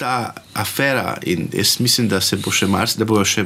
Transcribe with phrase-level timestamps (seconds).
[0.00, 3.44] ta afera in jaz mislim, da se bo še mars, da, še,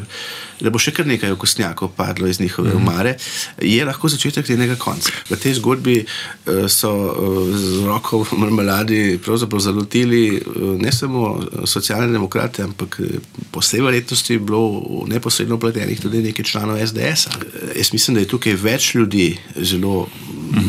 [0.63, 2.79] da bo še kar nekaj okosnjakov padlo iz njihove mm.
[2.79, 3.17] umare,
[3.59, 5.11] je lahko začetek njenega konca.
[5.31, 11.35] V tej zgodbi uh, so uh, z roko v marmeladi pravzaprav zalotili uh, ne samo
[11.67, 13.01] socialne demokrate, ampak
[13.51, 17.29] po vsej verjetnosti bilo neposredno upletenih tudi nekaj članov SDS.
[17.29, 17.43] -a.
[17.77, 20.07] Jaz mislim, da je tukaj več ljudi zelo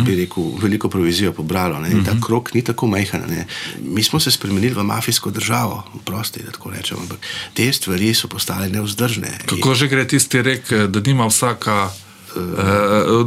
[0.06, 1.80] bi rekel, veliko provizijo pobralo.
[1.80, 2.04] Ne?
[2.06, 3.24] Ta krok ni tako majhen.
[3.30, 3.48] Ne?
[3.82, 7.20] Mi smo se spremenili v mafijsko državo, prosti, da tako rečemo, ampak
[7.54, 9.38] te stvari so postale neuzdržne.
[9.46, 11.90] Kako že gre tisti rek, da nima vsaka.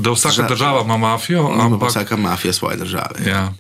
[0.01, 3.25] Da vsaka država ima mafijo, ampak vsaka mafija svoje države.
[3.27, 3.53] Ja.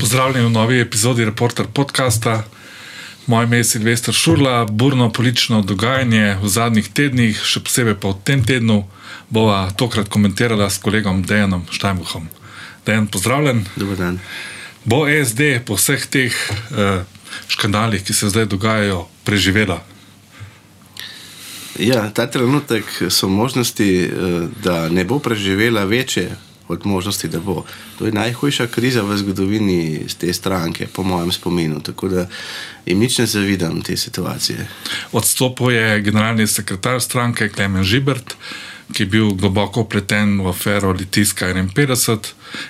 [0.00, 2.44] Pozdravljeni v novi epizodi Reporter podcasta.
[3.26, 8.20] Moje ime je Silvestr Šurla, burno politično dogajanje v zadnjih tednih, še posebej pa v
[8.22, 8.84] tem tednu,
[9.34, 12.28] bova tokrat komentirala s kolegom Dejanom Štajmuhom.
[12.86, 13.64] Dejan, pozdravljen.
[13.74, 14.20] Dobar dan.
[14.86, 17.02] Bo SD po vseh teh uh,
[17.50, 19.80] škandalih, ki se zdaj dogajajo, preživela?
[21.82, 26.30] Ja, ta trenutek so možnosti, uh, da ne bo preživela večje
[26.68, 27.64] od možnosti, da bo.
[27.98, 31.80] To je najhujša kriza v zgodovini te stranke, po mojem spominu.
[31.80, 32.26] Tako da
[32.86, 34.68] jim nič ne zavidam te situacije.
[35.12, 38.34] Odstopil je generalni sekretar stranke Klemen Žibert.
[38.92, 42.18] Ki je bil globoko pleten v afero Litijska 51,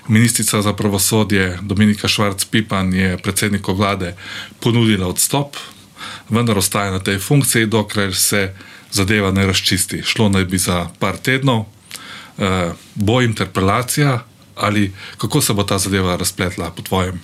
[0.08, 4.14] ministrica za pravosodje Dominika Švarc-Pipan je predsedniku vlade
[4.60, 5.56] ponudila odstop,
[6.30, 8.54] vendar ostaja na tej funkciji, dokler se
[8.92, 10.02] zadeva ne razčisti.
[10.02, 11.66] Šlo naj bi za par tednov,
[12.38, 14.24] uh, bo interpelacija
[14.56, 17.20] ali kako se bo ta zadeva razpletla po tvojem?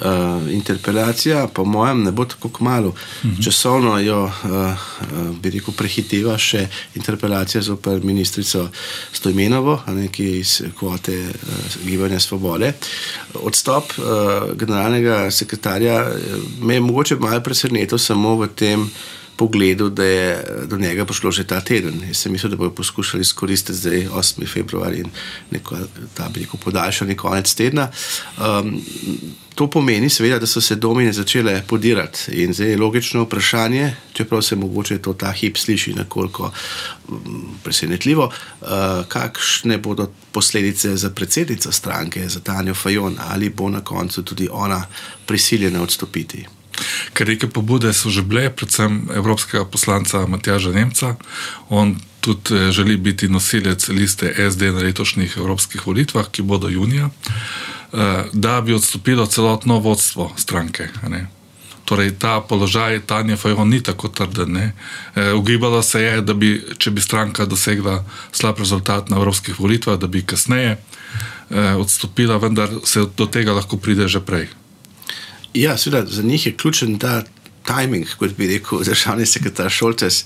[0.00, 2.88] Uh, interpelacija, po mojem, ne bo tako kmalo.
[2.88, 3.34] Uh mhm.
[3.34, 3.44] -huh.
[3.44, 8.68] Časovno jo, uh, uh, bi rekel, prehiteva še interpelacija zoper ministrico
[9.12, 12.72] Stojmenovo, ki je iz kvote uh, Gibanja Svobode.
[13.34, 14.04] Odstop uh,
[14.56, 16.06] generalnega sekretarja
[16.60, 18.88] me je mogoče malo presenetil samo v tem, uh,
[19.42, 21.98] pogledu, da je do njega prišlo že ta teden.
[22.06, 24.46] Jaz sem mislil, da bodo poskušali izkoristiti zdaj 8.
[24.46, 25.10] februar in
[25.50, 25.76] neko,
[26.14, 27.88] ta veliko podaljšanje konec tedna.
[28.38, 28.78] Um,
[29.54, 34.42] to pomeni, seveda, da so se domine začele podirati in zdaj je logično vprašanje, čeprav
[34.42, 36.52] se mogoče to ta hip sliši nekoliko
[37.08, 38.68] um, presenetljivo, uh,
[39.08, 44.84] kakšne bodo posledice za predsednico stranke, za Tanjo Fajon, ali bo na koncu tudi ona
[45.26, 46.46] prisiljena odstopiti.
[47.12, 51.16] Ker neke pobude so že bile, predvsem evropskega poslanca Matjaža Nemca.
[51.68, 57.10] On tudi eh, želi biti nosilec liste SD na letošnjih evropskih volitvah, ki bodo junija,
[57.10, 60.88] eh, da bi odstopilo celotno vodstvo stranke.
[61.84, 64.56] Torej, ta položaj Tanja Fajon ni tako trden.
[64.56, 64.72] E,
[65.34, 70.06] ugibalo se je, da bi, če bi stranka dosegla slab rezultat na evropskih volitvah, da
[70.06, 74.48] bi kasneje e, odstopila, vendar se do tega lahko pride že prej.
[75.54, 77.22] Ja, seveda, za njih je ključen ta
[77.66, 80.24] timing, kot bi rekel državni sekretar Šoltes.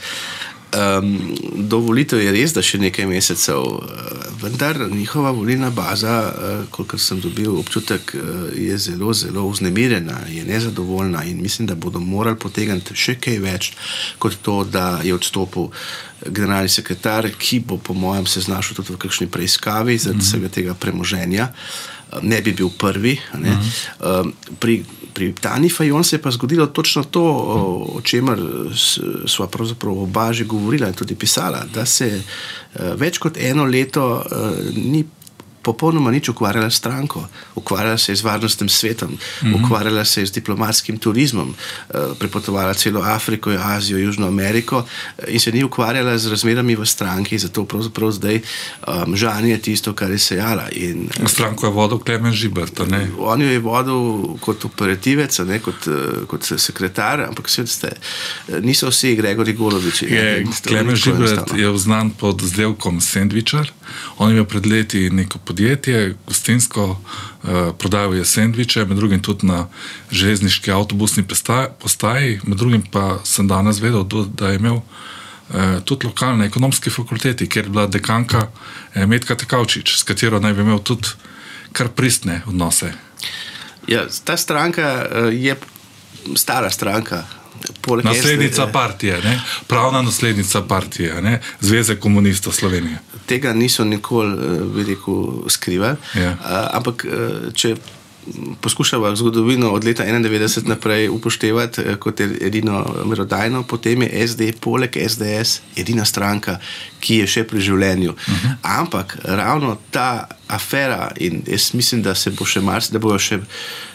[0.76, 6.64] Um, do volitev je res, da še nekaj mesecev, uh, vendar njihova volilna baza, uh,
[6.74, 12.02] kolikor sem dobil občutek, uh, je zelo, zelo vznemirjena, je nezadovoljna in mislim, da bodo
[12.02, 13.70] morali potegniti še kaj več
[14.18, 15.70] kot to, da je odstopil
[16.26, 20.28] generalni sekretar, ki bo, po mojem, se znašel tudi v kakšni preiskavi zaradi mm -hmm.
[20.28, 21.48] vsega tega premoženja.
[22.22, 23.18] Ne bi bil prvi.
[23.32, 24.24] Uh -huh.
[24.24, 28.38] uh, pri pri Tani Fajon se je pa zgodilo točno to, o, čemer
[29.26, 34.24] smo pravzaprav oba že govorila in tudi pisala, da se uh, več kot eno leto
[34.74, 35.04] ni
[35.66, 37.26] popolnoma nič ukvarjala s stranko,
[37.58, 39.64] ukvarjala se je z varnostnim svetom, mm -hmm.
[39.64, 45.40] ukvarjala se je z diplomatskim turizmom, uh, prepotovala celo Afriko, Azijo, Južno Ameriko uh, in
[45.40, 50.18] se ni ukvarjala z razmerami v stranki, zato pravzaprav zdaj um, žanje tisto, kar je
[50.18, 50.68] sejala.
[50.72, 52.80] In, uh, stranko je vodil Klemen Žibert.
[53.18, 55.88] On jo je vodil kot operativec, ne kot,
[56.26, 57.90] kot sekretar, ampak ste,
[58.62, 60.06] niso vsi Gregori Goloviči.
[60.68, 63.72] Klemen Žibert je znan pod zdevkom Sandvičar.
[64.18, 67.00] On je imel pred leti neko podjetje podjetje, gostinsko,
[67.44, 69.68] eh, prodajal je sendviče, med drugim tudi na
[70.10, 71.24] železniški avtobusni
[71.80, 74.76] postaji, med drugim pa sem danes vedel, da je imel
[75.54, 78.48] eh, tudi lokalne ekonomske fakulteti, kjer je bila dekanka
[78.94, 81.08] eh, Medka Tekavčič, s katero naj bi imel tudi
[81.72, 82.92] kar pristne odnose.
[83.88, 85.56] Ja, ta stranka je
[86.36, 87.24] stara stranka.
[88.04, 89.40] Naslednica partije, ne?
[89.66, 91.40] pravna naslednica partije, ne?
[91.60, 92.98] Zveze komunistov Slovenije.
[93.26, 95.96] Tega niso nikoli uh, rekel, skrivali.
[96.14, 96.30] Ja.
[96.30, 97.76] Uh, ampak, uh, če
[98.60, 105.60] poskušamo zgodovino od leta 1991 naprej upoštevati kot edino merodajno, potem je SD, poleg SDS,
[105.76, 106.58] edina stranka,
[107.00, 108.10] ki je še pri življenju.
[108.10, 108.46] Uh mhm.
[108.46, 108.56] -huh.
[108.62, 113.40] Ampak ravno ta afera in jaz mislim, da se bo še mars, da, še,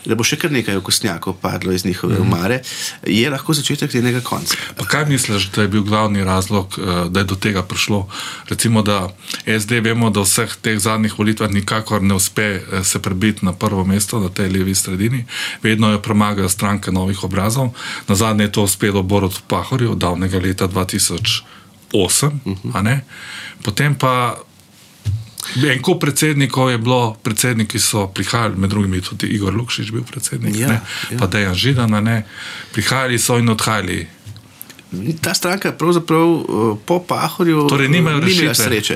[0.06, 2.22] da bo še kar nekaj okostnjakov padlo iz njihove mm.
[2.22, 2.60] umare,
[3.08, 4.58] je lahko začetek njenega konca.
[4.78, 8.04] Pa kaj misliš, da je bil glavni razlog, eh, da je do tega prišlo?
[8.50, 9.08] Recimo, da
[9.46, 13.86] SD vemo, da vseh teh zadnjih volitvah nikakor ne uspe eh, se prebiti na prvo
[13.88, 15.26] mesto, na tej levi sredini,
[15.64, 17.72] vedno jo premagajo stranke novih obrazov.
[18.08, 21.44] Na zadnje je to uspelo Borod Pahorju, davnega leta 2008,
[22.46, 23.00] mm -hmm.
[23.64, 24.36] potem pa
[25.72, 30.56] En kup predsednikov je bilo, predsedniki so prihajali, med drugim tudi Igor Lukšič, bil predsednik,
[30.56, 30.82] ja, ja.
[31.20, 32.24] pa Dejan Židan, ne,
[32.74, 34.08] prihajali so in odhajali.
[35.22, 37.68] Ta stranka je pravzaprav uh, po Pahorju.
[37.70, 38.96] Torej, nimajo rešitve, sreče.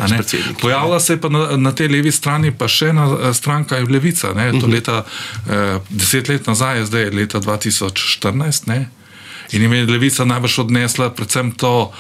[0.62, 3.88] Pojavila se je pa na, na tej levi strani pa še ena uh, stranka, je
[3.90, 4.32] Levica.
[4.32, 4.58] Uh mhm.
[4.58, 4.72] -huh.
[4.74, 5.06] leta,
[5.50, 8.68] eh, deset let nazaj, zdaj je leta 2014.
[8.68, 8.90] Ne?
[9.52, 11.92] In je Levica najbrž odnesla predvsem to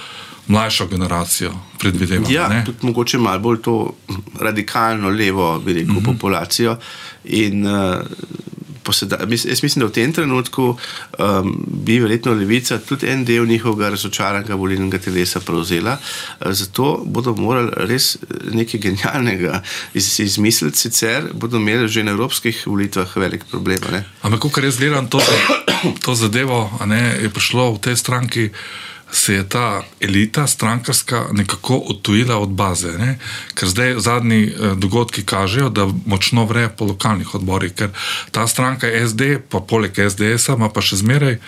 [0.47, 2.31] mlajšo generacijo, predvidevam.
[2.31, 3.93] Ja, tudi mogoče malo bolj to
[4.39, 6.05] radikalno levo, bi rekel, mm -hmm.
[6.05, 6.77] populacijo.
[7.23, 8.01] In, uh,
[8.85, 10.77] Poseda, jaz mislim, da v tem trenutku
[11.19, 15.97] um, bi verjetno levica tudi en del njihovega razočaranega volilnega telesa prevzela.
[16.39, 18.17] Uh, zato bodo morali res
[18.53, 19.63] nekaj genialnega
[19.93, 23.77] iz, izmisliti, sicer bodo imeli že na evropskih volitvah velik problem.
[24.21, 25.21] Ampak, ko res gledam to,
[26.05, 28.49] to zadevo, ne, je prišlo v tej stranki
[29.11, 32.97] se je ta elita strankarska nekako odtujila od baze.
[32.97, 33.19] Ne?
[33.53, 37.89] Ker zdaj zadnji eh, dogodki kažejo, da močno vre po lokalnih odborih, ker
[38.31, 41.39] ta stranka SD, pa poleg SDS-a, ima pa še zmeraj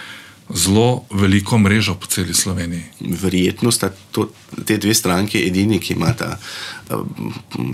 [0.49, 2.83] zelo veliko mrežo po celi Sloveniji.
[2.99, 4.29] Verjetno sta to,
[4.65, 6.37] te dve stranke edini, ki imata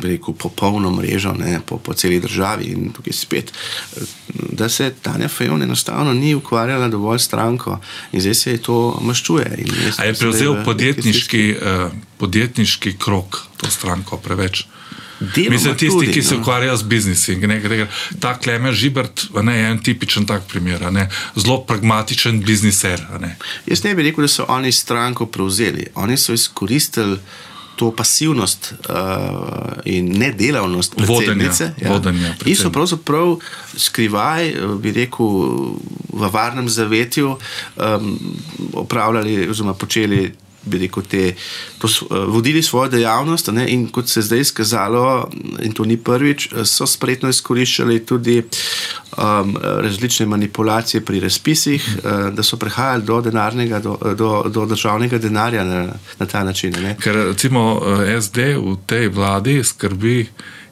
[0.04, 2.66] rekel, popolno mrežo ne, po, po celi državi.
[2.66, 3.54] In tukaj spet,
[4.34, 7.80] da se Tanja Fejon enostavno ni ukvarjala dovolj stranko
[8.12, 9.66] in zdaj se je to maščuje.
[9.98, 14.66] A je prevzel podjetniški, uh, podjetniški krok to stranko preveč?
[15.50, 16.42] Mislim, tisti, tudi, ki se no.
[16.42, 17.36] ukvarjajo z biznisom.
[18.20, 23.02] Ta Klemen Žibert ne, je en tipičen tak primer, ne, zelo pragmatičen bizniser.
[23.20, 23.36] Ne.
[23.66, 25.88] Jaz ne bi rekel, da so oni stranko prevzeli.
[25.96, 27.18] Oni so izkoristili
[27.76, 28.96] to pasivnost uh,
[29.86, 31.52] in nedelavnost vodenja.
[31.82, 32.02] Ja.
[32.46, 33.40] In so pravzaprav
[33.78, 35.26] skrivaj, bi rekel,
[36.14, 38.20] v varnem zavetju um,
[38.74, 40.34] opravljali oziroma počeli
[40.66, 41.34] bi rekel, te,
[41.78, 43.52] to, uh, vodili svojo dejavnost.
[43.52, 45.30] Ne, in kot se je zdaj izkazalo,
[45.64, 48.40] in to ni prvič, so spretno izkoriščali tudi
[49.18, 53.22] um, različne manipulacije pri razpisih, uh, da so prihajali do,
[53.82, 55.86] do, do, do državnega denarja na,
[56.20, 56.74] na ta način.
[56.82, 56.98] Ne.
[57.00, 57.82] Ker recimo
[58.22, 60.28] SD v tej vladi skrbi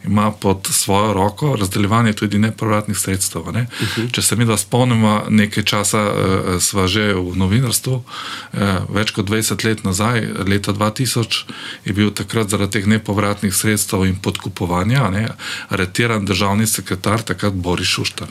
[0.05, 3.41] ima pod svojo roko razdeljevanje tudi nepovratnih sredstev.
[3.53, 3.61] Ne?
[3.61, 4.01] Uh mhm.
[4.01, 4.11] -huh.
[4.11, 8.59] Če se mi da spomnimo, nekaj časa uh, sva že v novinarstvu, uh,
[8.89, 11.43] več kot 20 let nazaj, leta 2000,
[11.85, 15.27] je bil takrat zaradi teh nepovratnih sredstev in podkupovanja ne,
[15.69, 18.27] aretiran državni sekretar, takrat Boris Šuštar.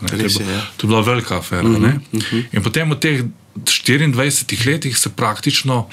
[0.76, 1.68] To je bila velika afera.
[1.68, 2.00] Uh -huh.
[2.12, 2.44] uh -huh.
[2.52, 3.22] In potem v teh
[3.56, 5.88] 24 letih se praktično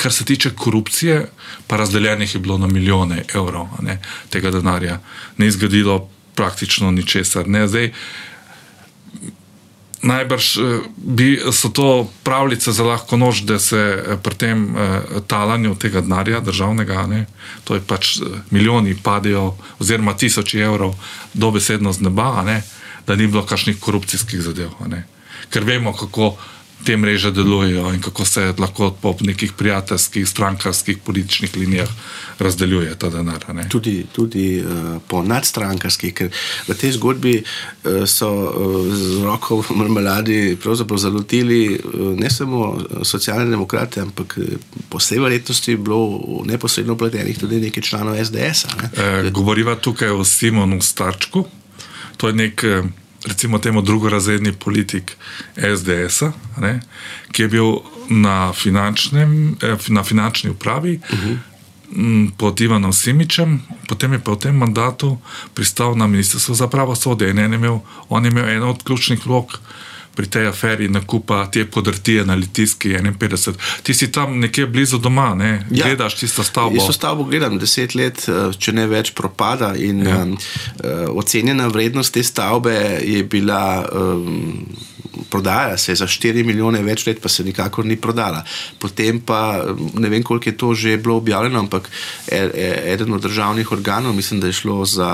[0.00, 1.26] kar se tiče korupcije,
[1.66, 3.98] pa razdeljenih je bilo na milijone evrov ne,
[4.30, 5.00] tega denarja,
[5.36, 7.48] ne izgradilo praktično ničesar.
[7.48, 7.66] Ne.
[7.68, 7.90] Zdaj,
[10.02, 15.00] najbrž eh, bi, so to pravljice za lahko noč, da se eh, pri tem eh,
[15.26, 17.26] talanju tega denarja državnega, ne,
[17.64, 18.16] to je pač
[18.50, 20.94] milijoni padajo, oziroma tisoči evrov,
[21.34, 22.62] dobesedno z neba, ne,
[23.06, 24.72] da ni bilo kakšnih korupcijskih zadev.
[24.88, 25.04] Ne.
[25.50, 26.36] Ker vemo, kako
[26.84, 31.88] te mreže delujejo in kako se lahko po nekih prijateljskih, strankarskih, političnih linijah
[32.38, 33.44] razdeljuje ta denar.
[33.68, 36.30] Tudi, tudi uh, po nadstrankarskih, ker
[36.68, 40.56] v tej zgodbi uh, so uh, z roko v marmeladi
[40.96, 44.38] zalotili uh, ne samo socialne demokrate, ampak
[44.88, 48.66] po vsej verjetnosti je bilo neposredno pletenih tudi nekaj članov SDS.
[48.76, 48.90] Ne?
[48.96, 51.44] E, govoriva tukaj o Simonu Starčku.
[52.16, 52.64] To je nek
[53.26, 55.16] recimo temu drugorazredni politik
[55.56, 56.22] SDS,
[57.32, 57.76] ki je bil
[58.10, 58.52] na,
[59.62, 62.30] eh, na finančni upravi uh -huh.
[62.36, 65.18] pod Ivanom Simičem, potem je pa v tem mandatu
[65.54, 67.38] pristal na ministrstvu za pravosodje in
[68.08, 69.60] on je imel eno od ključnih vlog
[70.14, 73.54] pri tej aferi nakupa te podrtije na Litijski 51.
[73.82, 75.66] Ti si tam nekje blizu doma, ne?
[75.70, 75.86] ja.
[75.86, 76.76] gledaš tisto stavbo.
[76.76, 79.74] Jaz to stavbo gledam deset let, eh, če ne več propada.
[79.76, 80.22] In, ja.
[80.22, 80.36] um,
[81.16, 82.74] ocenjena vrednost te stavbe
[83.04, 84.66] je bila um,
[85.30, 88.42] prodajala se je za 4 milijone več let, pa se nikakor ni prodala.
[88.78, 91.90] Potem pa ne vem, koliko je to že bilo objavljeno, ampak
[92.26, 95.10] e, e, eden od državnih organov, mislim, da je šlo za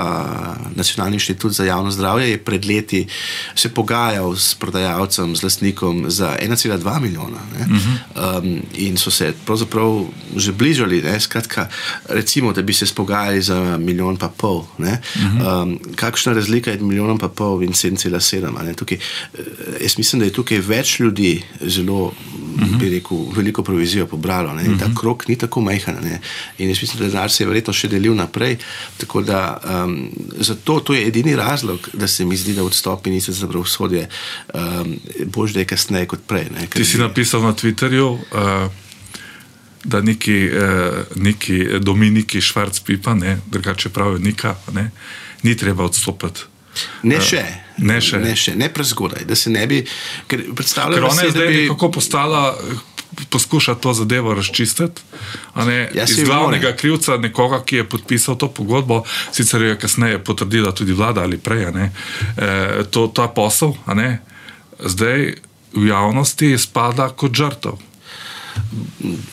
[0.75, 3.07] Nacionalni inštitut za javno zdravje, je pred leti
[3.55, 7.37] se pogajal s prodajalcem, z lastnikom za 1,2 milijona.
[7.37, 8.39] Uh -huh.
[8.39, 10.05] um, in so se pravzaprav
[10.35, 11.01] že bližali.
[11.01, 11.19] Ne?
[11.19, 11.67] Skratka,
[12.09, 14.57] recimo, da bi se spogajali za milijon pa pol.
[14.57, 15.63] Uh -huh.
[15.63, 18.47] um, kakšna razlika je med milijonom pa pol in 7,7?
[18.91, 18.97] Eh,
[19.81, 22.13] jaz mislim, da je tukaj več ljudi zelo, uh
[22.61, 22.77] -huh.
[22.79, 24.53] bi rekel, veliko provizijo pobralo.
[24.53, 24.79] Uh -huh.
[24.79, 25.95] Ta krok ni tako majhen.
[26.57, 28.57] In jaz mislim, da denar se je verjetno še delil naprej.
[28.97, 30.09] Tako da um,
[30.39, 34.09] zato to je edini razlog, da se mi zdi, da odstop ministra za pravosodje
[34.53, 36.47] um, boš da je kasneje kot prej.
[36.55, 36.67] Ne?
[36.67, 38.11] Ti si napisal na Twitterju.
[38.11, 38.71] Uh,
[39.87, 44.91] da neki, eh, neki Dominiki Švarc-Pipa, drugače pravijo Nika, ne,
[45.43, 46.41] ni treba odstopiti.
[47.03, 47.43] Ne eh, še,
[47.77, 49.83] ne še, ne, še, ne prezgodaj, da se ne bi
[50.27, 50.97] predstavljal.
[50.97, 51.65] Ker ona je zdaj bi...
[51.73, 52.43] kako postala.
[53.31, 55.01] Poskuša to zadevo razčistiti.
[55.95, 58.99] Ja, iz glavnega krivca, nekoga, ki je podpisal to pogodbo,
[59.33, 61.87] sicer je kasneje potrdila tudi vlada ali prej, e,
[62.91, 63.73] to, ta posel,
[64.77, 65.33] zdaj
[65.73, 67.79] v javnosti spada kot žrtev.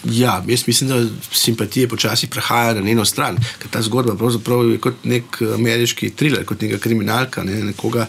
[0.04, 4.78] Ja, jaz mislim, da simpatije počasi prehajajo na eno stran, ker ta zgodba pravzaprav je
[4.78, 8.06] kot nek ameriški thriller, kot neka kriminalka, ne, nekoga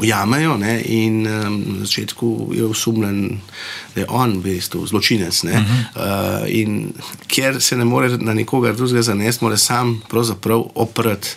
[0.00, 3.40] ujamejo ne, in um, na začetku je usumljen,
[3.94, 5.42] da je on v bistvu zločinec.
[5.42, 6.42] Ne, uh -huh.
[6.42, 6.92] uh, in
[7.26, 11.28] ker se ne more na nikogar drugega zanesti, mora sam pravzaprav oprati,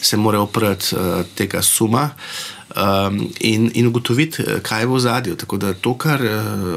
[0.00, 2.10] se mora oprati uh, tega suma.
[2.14, 5.36] Uh, um, in, in ugotoviti, eh, kaj je v zadju.
[5.36, 6.30] Tako da to, kar uh,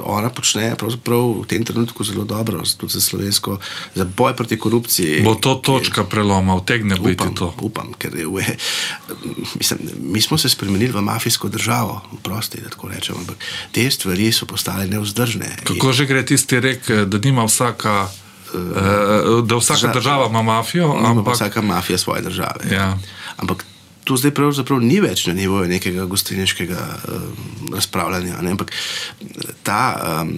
[0.04, 0.76] ona počne, je
[1.42, 3.60] v tem trenutku zelo dobro, tudi za slovensko,
[3.96, 5.22] za boj proti korupciji.
[5.24, 7.54] Bo to točka preloma, vtegne biti to?
[7.62, 8.58] Upam, ker je, je,
[9.56, 13.38] mislim, mi smo se spremenili v mafijsko državo, prosti, da tako rečem, ampak
[13.72, 15.64] te stvari so postale neuzdržne.
[15.64, 18.08] Kako in, že gre tisti rek, da nima vsaka.
[19.48, 22.68] Da vsaka država ima mafijo, ampak vsaka mafija svoje države.
[22.72, 22.98] Ja.
[23.38, 23.66] Ampak
[24.12, 28.42] to zdaj pravzaprav ni več na nivoju nekega gostilniškega um, razpravljanja.
[28.44, 28.56] Ne?
[28.58, 28.74] Ampak
[29.64, 30.34] ta um,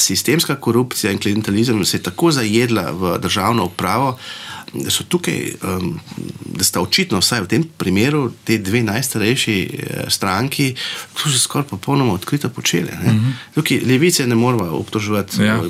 [0.00, 4.14] sistemska korupcija in klientelizem se je tako zajedla v državno upravo.
[4.72, 5.92] Da so tukaj, um,
[6.56, 10.72] da sta očitno, vsaj v tem primeru, te dve najstarejši eh, stranki,
[11.18, 12.96] to že skoraj popolnoma odkrito počele.
[12.96, 13.18] Uh mhm.
[13.18, 13.54] -huh.
[13.54, 15.42] Tukaj levice ne moramo obtoževati.
[15.42, 15.60] Ja.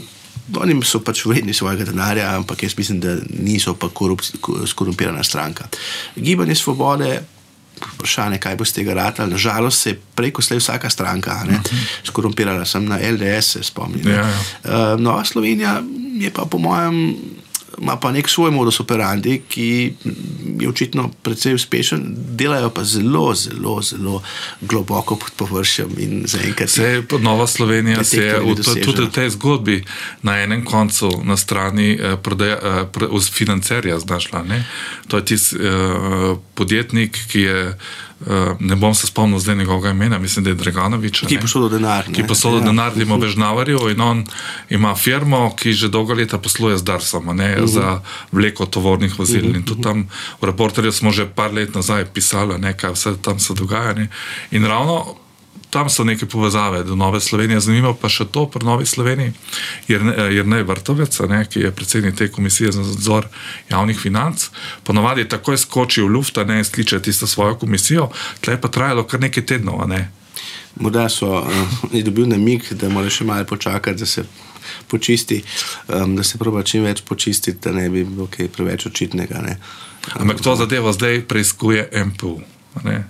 [0.61, 3.88] Oni so pač vredni svojega denarja, ampak jaz mislim, da niso pa
[4.66, 5.68] skorumpirana stranka.
[6.16, 7.20] Gibanje svobode,
[7.94, 11.54] vprašanje, kaj bo z tega rata, nažalost se je preko slej vsaka stranka uh mhm.
[11.54, 11.87] -huh.
[12.04, 14.09] skorumpirala, sem na LDS, se spomnim.
[14.09, 14.28] Ja, ja.
[14.94, 15.82] Uh, no, Slovenija
[16.20, 17.16] je pa po mojem
[17.80, 19.94] ima pa nek svoj modus operandi, ki
[20.60, 24.22] je očitno precej uspešen, delajo pa zelo, zelo, zelo
[24.60, 25.88] globoko pod površjem.
[27.08, 29.84] Pod Nova Slovenija, se je v, tudi v tej zgodbi
[30.22, 34.42] na enem koncu, na strani eh, prodeja, eh, pre, financerja, znašla.
[34.42, 34.64] Ne?
[35.08, 37.78] To je tisti eh, podjetnik, ki je.
[38.20, 41.22] Uh, ne bom se spomnil zdaj njegovega imena, mislim, da je Draganovič.
[41.28, 42.04] Ki posodil denar.
[42.12, 42.66] Ki posodil ja.
[42.66, 44.24] denar, ima vežnavarjev in on
[44.68, 47.64] ima firmo, ki že dolgo leta posluje z Darsom, ne, uh mhm.
[47.64, 47.66] -huh.
[47.66, 48.00] za
[48.32, 49.40] vleko tovornih vozil.
[49.40, 49.56] Uh mhm, -huh.
[49.56, 50.08] In tudi tam
[50.40, 53.94] v reporterju smo že par let nazaj pisali, ne, kaj vse tam se dogaja.
[53.94, 54.08] Ne.
[54.50, 55.16] In ravno
[55.70, 57.60] tam so neke povezave do Nove Slovenije.
[57.60, 59.32] Zanimivo pa še to pri Novi Sloveniji,
[59.88, 63.28] jer ne vrtovec, ne, ki je predsednik te komisije za nadzor
[63.70, 64.48] javnih financ,
[64.84, 68.10] ponovadi takoj skoči v luft, ne skliče tisto svojo komisijo,
[68.40, 69.86] tle pa trajalo kar nekaj tednov.
[69.88, 70.10] Ne.
[70.80, 74.24] Morda so uh, dobili namig, da mora še malo počakati, da se
[74.88, 75.42] počisti,
[75.88, 79.42] um, da se proba čim več počistiti, da ne bi bilo kaj preveč očitnega.
[80.14, 82.38] Ampak to zadevo zdaj preizkuje MPU.
[82.84, 83.02] Ne.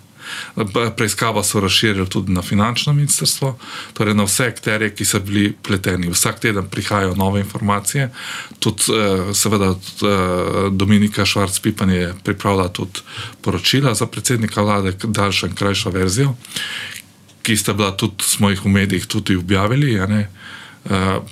[0.97, 3.59] Preiskava so razširili tudi na finančno ministrstvo,
[3.93, 6.11] torej na vse akterje, ki so bili pleteni.
[6.11, 8.11] Vsak teden prihajajo nove informacije.
[8.59, 13.01] Tudi, eh, seveda, eh, Dominika Švarc-Pipan je pripravila tudi
[13.43, 16.37] poročila za predsednika vlade, daljša in krajša verzijo,
[17.43, 20.01] ki sta bila tudi, smo jih v medijih tudi objavili.
[20.01, 20.07] Uh,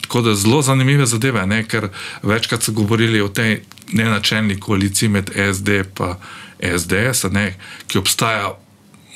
[0.00, 1.64] tako da zelo zanimive zadeve, ne?
[1.64, 1.88] ker
[2.23, 3.62] večkrat so govorili o tej
[3.93, 7.55] nenačelni koaliciji med SD in SDS, ne?
[7.87, 8.52] ki obstaja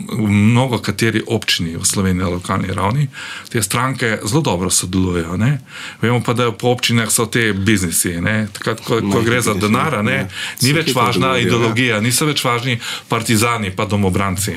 [0.00, 3.08] v mnogo kateri občini v Sloveniji na lokalni ravni,
[3.48, 5.36] te stranke zelo dobro sodelujejo.
[5.36, 5.58] Ne?
[6.00, 8.16] Vemo pa, da po občinah so te biznisi.
[8.52, 10.14] Takrat, ko, ko gre za denar, ne?
[10.14, 10.28] Ja.
[10.62, 14.56] ni več važna ideologija, niso več važni partizani, pa domobranci.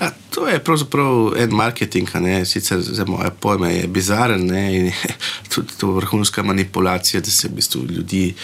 [0.00, 2.44] A, to je pravzaprav en marketing, ne?
[2.46, 4.76] sicer za moje pojme je bizaren ne?
[4.76, 4.92] in
[5.54, 8.34] tudi to vrhunska manipulacija, da se v bistvu ljudi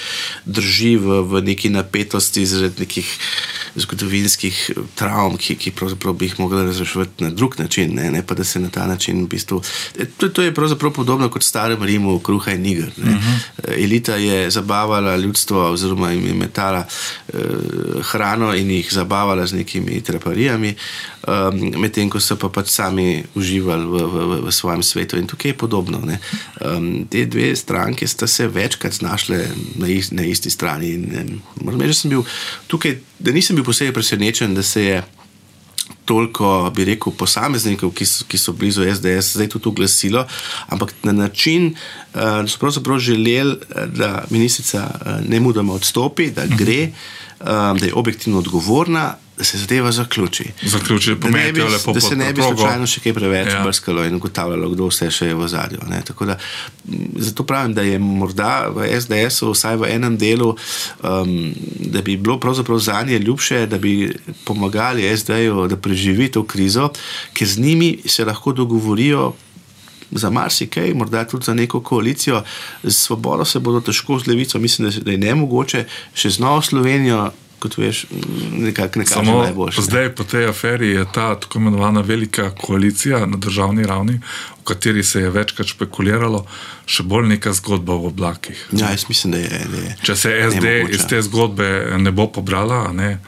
[0.45, 3.19] drži v, v neki napetosti zaradi nekih
[3.75, 8.35] zgodovinskih travm, ki, ki pravzaprav bi jih mogli razrešiti na drug način, ne, ne pa
[8.35, 9.63] da se na ta način v bistvu.
[10.19, 12.91] To, to je pravzaprav podobno kot v starem Rimu, kruha in niger.
[12.97, 13.85] Uh -huh.
[13.85, 16.87] Elita je zabavala ljudstvo, oziroma jim je metala
[17.29, 17.39] eh,
[18.03, 20.75] hrano in jih zabavala z nekimi traparijami,
[21.27, 25.21] um, medtem ko so pa pač sami uživali v, v, v, v svojem svetu.
[25.21, 26.01] In tukaj je podobno.
[26.01, 29.45] Um, te dve stranke sta se večkrat znašle
[29.77, 30.95] na, is, na isti strani.
[30.97, 32.25] In, um, reči, da, bil
[32.67, 35.01] tukaj, da nisem bil posebej presenečen, da se je.
[36.07, 40.25] Toliko bi rekel posameznikov, ki so, ki so blizu SDS, zdaj tudi oglasilo,
[40.67, 41.69] ampak na način,
[42.15, 43.61] da so pravzaprav želeli,
[43.95, 44.89] da ministrica
[45.29, 46.89] ne mudoma odstopi, da gre,
[47.39, 50.45] da je objektivno odgovorna, da se zadeva zaključi.
[50.63, 51.63] Zaključi, da, ne bi,
[51.95, 53.63] da se ne bi slučajno še kaj preveč ja.
[53.65, 55.81] brskalo in ugotavljalo, kdo vse še je v zadju.
[57.17, 61.35] Zato pravim, da je morda v SDS-u, vsaj v enem delu, um,
[61.89, 64.13] da bi bilo pravzaprav za nje ljubše, da bi
[64.45, 66.91] pomagali SD-ju, da preživi to krizo,
[67.33, 69.33] ker z njimi se lahko dogovorijo.
[70.11, 72.41] Za marsikaj, morda tudi za neko koalicijo,
[72.83, 75.85] z svobodo se bodo težko, z levico, mislim, da je ne mogoče,
[76.19, 77.29] še z novo Slovenijo,
[77.61, 78.05] kot veš,
[78.53, 79.83] nekako ne kaže najboljše.
[79.83, 84.21] Zdaj, po tej aferi, je ta tako imenovana velika koalicija na državni ravni,
[84.61, 86.47] v kateri se je večkrat špekuliralo,
[86.87, 88.67] še bolj neka zgodba v oblakih.
[88.73, 89.63] Ja, jaz mislim, da je.
[89.71, 93.19] Da je Če se SD iz te zgodbe ne bo pobrala, ne.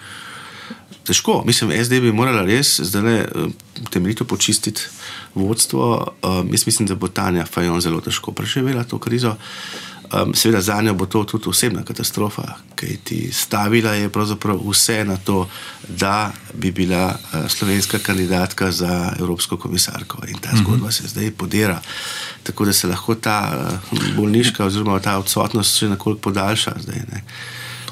[1.02, 3.54] Težko, mislim, SD bi morala res zdaj eh,
[3.90, 4.86] temeljito počistiti
[5.34, 5.86] vodstvo.
[6.22, 9.34] Um, jaz mislim, da bo Tanja Fajon zelo težko preživela to krizo.
[9.34, 12.42] Uh, Um, seveda za njo bo to tudi osebna katastrofa,
[12.76, 15.48] ker ti stavila je pravzaprav vse na to,
[15.88, 20.18] da bi bila uh, slovenska kandidatka za Evropsko komisarko.
[20.28, 21.02] In ta zgodba uh -huh.
[21.02, 21.80] se zdaj podira,
[22.42, 26.74] tako da se lahko ta uh, bolniška oziroma ta odsotnost še nekoliko podaljša.
[26.80, 27.24] Zdaj, ne.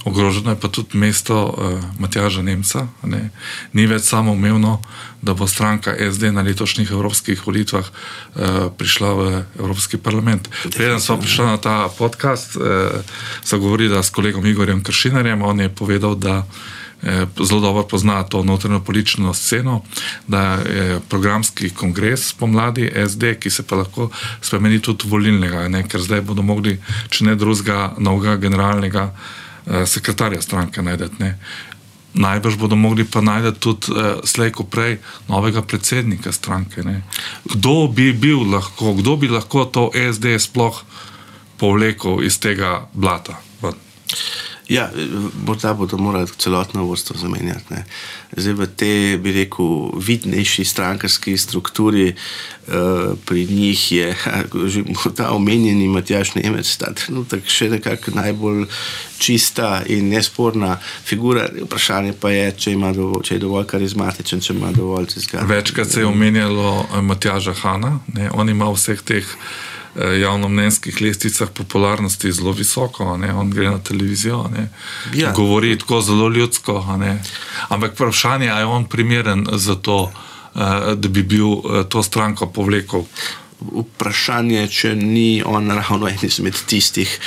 [0.04, 2.86] Ogroženo je pa tudi mesto uh, Matjaža Nemca.
[3.04, 3.30] Ne.
[3.72, 4.80] Ni več samo umevno,
[5.22, 10.48] da bo stranka SD na letošnjih evropskih volitvah uh, prišla v Evropski parlament.
[10.72, 13.04] Preden smo prišli na ta podcast, uh,
[13.44, 15.42] sem govoril s kolegom Igorjem Kršinarjem.
[15.42, 16.44] On je povedal, da
[17.40, 19.82] zelo dobro pozna to notranjo politično sceno,
[20.28, 26.00] da je programski kongres pomladi SD, ki se pa lahko spremeni tudi volilnega, ne, ker
[26.00, 26.76] zdaj bodo mogli,
[27.08, 29.08] če ne drugega, novega generalnega.
[29.66, 31.34] Eh, sekretarja stranke najdete.
[32.14, 34.96] Najbrž bodo mogli pa najti tudi uh, slej, ko prej,
[35.30, 36.82] novega predsednika stranke.
[36.82, 37.04] Ne.
[37.46, 40.74] Kdo bi bil lahko, kdo bi lahko to SD sploh
[41.62, 43.38] povlekel iz tega blata?
[43.62, 43.78] Ven.
[44.70, 44.90] Ja,
[45.46, 47.64] morda bodo morali celotno vrsto zamenjati.
[47.70, 47.84] Ne.
[48.36, 54.16] Zdaj v tej, bi rekel, vidnejši strankarski strukturi, uh, pri njih je
[54.66, 54.84] že
[55.16, 58.68] ta omenjeni Matjaš Nemec, ta trenutek še nekako najbolj
[59.18, 61.48] čista in nesporna figura.
[61.64, 65.50] Vprašanje pa je, če, dovolj, če je dovolj karizmatičen, če ima dovolj zgraditi.
[65.50, 68.30] Večkrat se je omenjalo eh, Matjaža Hanna, ne.
[68.30, 69.34] on ima vseh teh.
[69.96, 73.34] Eh, javnomnenjskih lestvicah popularnosti zelo visoko, ne?
[73.34, 74.50] on gre na televizijo,
[75.14, 75.32] ja.
[75.32, 76.98] govori tako zelo ljudsko.
[77.68, 80.12] Ampak vprašanje je, ali je on primeren za to,
[80.54, 80.58] eh,
[80.94, 83.02] da bi bil eh, to stranko povlekel.
[83.60, 87.18] Vprašanje je, če ni on ravno en izmed tistih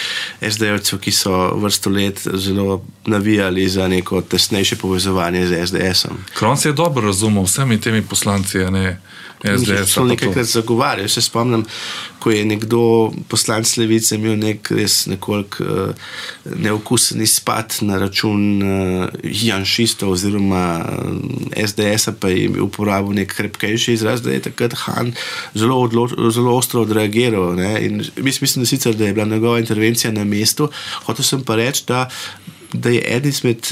[0.41, 6.17] SD-jevcev, ki so vrsto let zelo navijali za neko tesnejše povezovanje z SDS-om.
[6.33, 8.57] Kron se je dobro razumel, vsemi temi poslanci.
[8.57, 8.99] Ne?
[9.43, 9.93] SDS.
[9.93, 11.09] To nekajkrat zagovarjajo.
[11.09, 11.65] Se spomnim,
[12.19, 16.05] ko je nekdo poslanc Levice imel nek res nekoliko uh,
[16.55, 21.11] neokusen izpad na račun uh, Janšistov oziroma uh,
[21.51, 25.11] eh, SDS-a, pa je uporabil nek krepkejši izraz, da je takrat Han
[25.53, 27.55] zelo, odlo, zelo ostro odreagiral.
[28.17, 30.69] Mislim, da, sicer, da je bila njegova intervencija na mestu,
[31.05, 32.09] hotel sem pa reči, da,
[32.73, 33.67] da je eden izmed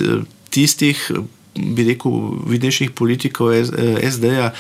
[0.50, 1.12] tistih.
[1.56, 2.12] Bi rekel,
[2.48, 3.52] vidnejših politikov
[4.08, 4.54] SD-ja,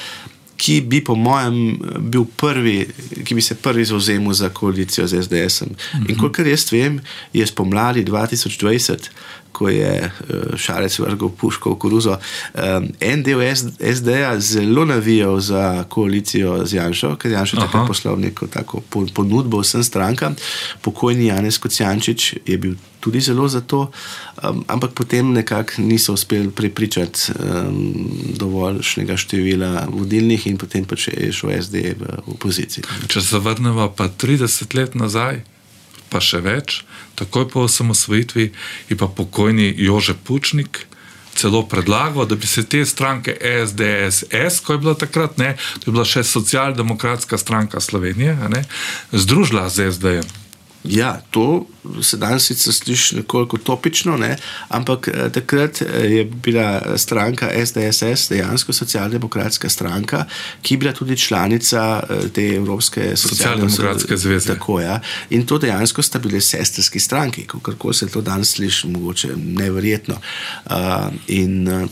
[0.61, 1.79] ki bi, po mojem,
[2.13, 2.85] bil prvi,
[3.25, 5.61] ki bi se prvi zauzemal za koalicijo z SDS.
[5.61, 5.73] -em.
[5.95, 6.19] In mhm.
[6.19, 6.99] kot jaz vem,
[7.33, 9.09] je spomladi 2020,
[9.51, 10.11] ko je eh,
[10.57, 12.17] Šarec vrgel puško v koruzo,
[12.99, 13.41] en del
[13.79, 19.61] SD-ja zelo navijal za koalicijo z Janšo, ker Janš je takrat poslal neko tako ponudbo
[19.61, 20.35] vsem strankam.
[20.81, 23.91] Pokojni Janez Kocijančič je bil tudi zelo za to,
[24.43, 31.31] um, ampak potem nekako niso uspeli prepričati um, dovoljšnega števila vodilnih in potem pač je
[31.33, 32.85] šel SD v opoziciji.
[33.07, 35.41] Če se vrnemo pa 30 let nazaj,
[36.11, 36.81] pa še več,
[37.15, 38.51] takoj po osamosvojitvi
[38.91, 40.85] je pa pokojni Jože Pučnik.
[41.31, 45.93] Celo predlagal, da bi se te stranke SDS, ko je bila takrat, ne, to je
[45.95, 48.65] bila še socialdemokratska stranka Slovenije, ne,
[49.15, 50.27] združila z SD-jem.
[50.83, 51.65] Ja, to
[52.01, 54.37] se danes sicer sliši nekoliko topično, ne?
[54.69, 60.25] ampak eh, takrat eh, je bila stranka SDSS, dejansko socialdemokratska stranka,
[60.61, 64.53] ki je bila tudi članica eh, te Evropske socialdemokratske zveze.
[64.53, 64.99] Tako, ja.
[65.29, 70.15] In to dejansko sta bile sestrski stranki, kako se to danes sliši, mogoče neverjetno.
[70.65, 70.73] Uh,
[71.27, 71.89] in, uh,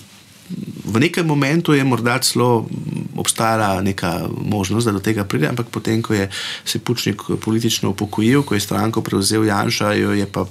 [0.86, 2.67] v nekem momentu je morda celo
[3.15, 6.30] obstajala neka možnost, da do tega pride, ampak potem, ko je
[6.65, 10.45] se Pučnik politično upokojil, ko je stranko prevzel Janša, jo je pa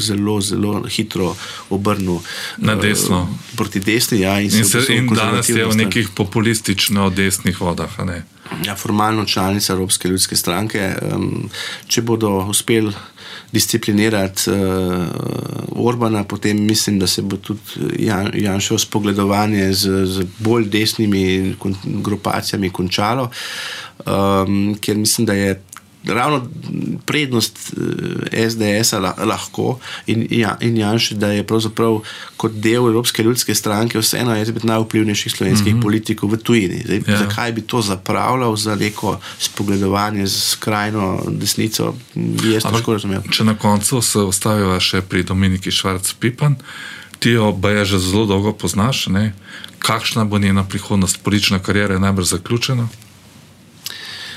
[0.00, 1.34] zelo, zelo hitro
[1.70, 2.18] obrnil
[2.56, 3.22] na desno.
[3.22, 4.20] Uh, proti desni.
[4.20, 7.90] Ja, in in, se, in danes je v nekih populistično desnih vodah.
[8.64, 10.94] Ja, formalno članica Evropske ljudske stranke.
[11.14, 11.50] Um,
[11.86, 12.92] če bodo uspeli
[13.52, 14.56] disciplinirati uh,
[15.86, 17.60] Orbana, potem mislim, da se bo tudi
[17.98, 21.54] Jan, Janšo spogledovanje z, z bolj desnimi
[21.84, 23.30] grupacijami končalo,
[24.06, 25.62] um, ker mislim, da je
[26.06, 26.48] ravno
[27.06, 27.74] prednost
[28.32, 32.00] eh, SDS-a lahko in, ja, in Janš, da je pravzaprav
[32.36, 35.82] kot del Evropske ljudske stranke vseeno eden izmed najvplivnejših slovenskih mm -hmm.
[35.82, 36.82] politikov v tujini.
[36.84, 37.18] Zdaj, ja.
[37.18, 41.94] Zakaj bi to zapravljal za neko spogledovanje z skrajno desnico,
[42.52, 43.22] jaz težko razumel.
[43.30, 46.54] Če na koncu se ostaviva še pri Dominiki Švarc-Pipan,
[47.18, 49.34] ti jo obaja že zelo dolgo poznaš, ne?
[49.78, 52.88] kakšna bo njena prihodnost, politična karijera je najbrž zaključena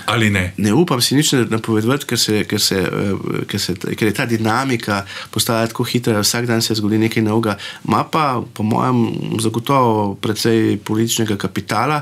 [0.10, 0.54] ali ne?
[0.58, 2.20] Ne upam si nič napovedati, ker,
[2.50, 3.60] ker, eh, ker,
[3.94, 7.58] ker je ta dinamika postala tako hitra, vsak dan se zgodi nekaj novega.
[7.86, 9.06] Ma pa, po mojem,
[9.42, 12.02] zagotovo precej političnega kapitala.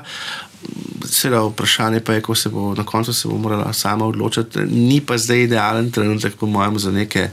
[1.05, 4.65] Seveda, vprašanje pa je, kako se bo na koncu se bo morala sama odločiti.
[4.71, 7.29] Ni pa zdaj idealen trenutek, po mojem, za neke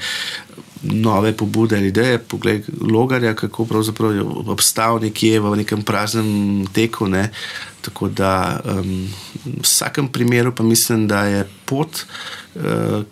[0.84, 2.18] nove pobude ali ideje.
[2.18, 7.08] Poglej, logarja, kako pravzaprav je obstal nekje v nekem praznem teku.
[7.08, 7.30] Ne?
[7.84, 9.08] Tako da um,
[9.44, 12.04] v vsakem primeru pa mislim, da je pot,
[12.54, 13.02] uh,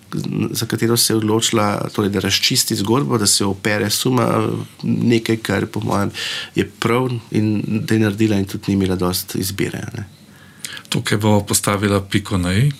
[0.50, 4.48] za katero se je odločila, torej, da razčisti zgodbo, da se opere suma,
[4.82, 6.10] nekaj, kar po mojem
[6.54, 9.84] je prav in da je naredila in tudi ni imela dost izbire.
[9.96, 10.08] Ne?
[10.88, 12.72] Tukaj bo postavila piko na i.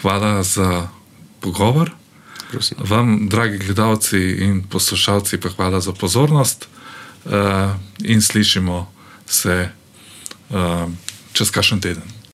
[0.00, 0.88] Hvala za
[1.40, 1.90] pogovor.
[2.50, 2.78] Prosim.
[2.80, 6.68] Vam, dragi gledalci in poslušalci, pa hvala za pozornost
[7.24, 7.32] uh,
[8.04, 8.92] in slišimo
[9.26, 9.68] se
[10.50, 10.56] uh,
[11.32, 12.16] čez kakšen teden.